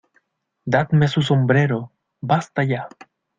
¡Dadme 0.65 1.07
su 1.07 1.21
sombrero!¡ 1.21 1.91
basta 2.25 2.63
ya! 2.63 2.89